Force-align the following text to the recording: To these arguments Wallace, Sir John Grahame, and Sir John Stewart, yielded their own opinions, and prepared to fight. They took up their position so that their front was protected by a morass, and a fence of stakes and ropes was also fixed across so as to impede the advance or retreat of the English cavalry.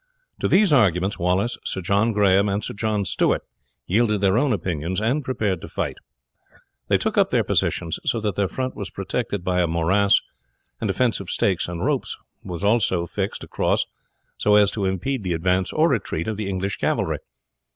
To 0.39 0.47
these 0.47 0.73
arguments 0.73 1.19
Wallace, 1.19 1.59
Sir 1.63 1.79
John 1.81 2.11
Grahame, 2.11 2.49
and 2.49 2.63
Sir 2.63 2.73
John 2.73 3.05
Stewart, 3.05 3.43
yielded 3.85 4.19
their 4.19 4.35
own 4.35 4.51
opinions, 4.51 4.99
and 4.99 5.23
prepared 5.23 5.61
to 5.61 5.69
fight. 5.69 5.97
They 6.87 6.97
took 6.97 7.19
up 7.19 7.29
their 7.29 7.43
position 7.43 7.91
so 7.91 8.19
that 8.19 8.35
their 8.35 8.47
front 8.47 8.75
was 8.75 8.89
protected 8.89 9.43
by 9.43 9.61
a 9.61 9.67
morass, 9.67 10.19
and 10.79 10.89
a 10.89 10.93
fence 10.93 11.19
of 11.19 11.29
stakes 11.29 11.67
and 11.67 11.85
ropes 11.85 12.17
was 12.43 12.63
also 12.63 13.05
fixed 13.05 13.43
across 13.43 13.85
so 14.39 14.55
as 14.55 14.71
to 14.71 14.85
impede 14.85 15.23
the 15.23 15.33
advance 15.33 15.71
or 15.71 15.89
retreat 15.89 16.27
of 16.27 16.35
the 16.35 16.49
English 16.49 16.77
cavalry. 16.77 17.19